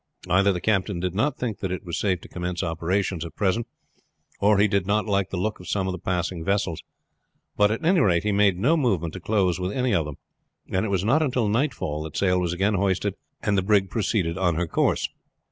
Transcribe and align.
Either 0.27 0.51
the 0.51 0.59
captain 0.59 0.99
did 0.99 1.13
not 1.13 1.37
think 1.37 1.59
that 1.59 1.71
it 1.71 1.83
was 1.85 1.95
safe 1.95 2.19
to 2.19 2.27
commence 2.27 2.63
operations 2.63 3.23
at 3.23 3.35
present, 3.35 3.67
or 4.39 4.57
he 4.57 4.67
did 4.67 4.87
not 4.87 5.05
like 5.05 5.29
the 5.29 5.37
look 5.37 5.59
of 5.59 5.67
some 5.67 5.87
of 5.87 5.91
the 5.91 5.99
passing 5.99 6.43
vessels; 6.43 6.81
but 7.55 7.69
at 7.69 7.85
any 7.85 7.99
rate 7.99 8.23
he 8.23 8.31
made 8.31 8.57
no 8.57 8.75
movement 8.75 9.13
to 9.13 9.19
close 9.19 9.59
with 9.59 9.71
any 9.71 9.93
of 9.93 10.05
them, 10.05 10.17
and 10.71 10.87
it 10.87 10.89
was 10.89 11.05
not 11.05 11.21
until 11.21 11.47
nightfall 11.47 12.01
that 12.01 12.17
sail 12.17 12.39
was 12.39 12.51
again 12.51 12.73
hoisted 12.73 13.13
and 13.43 13.55
the 13.55 13.61
brig 13.61 13.91
proceeded 13.91 14.39
on 14.39 14.55
her 14.55 14.65
course. 14.65 15.07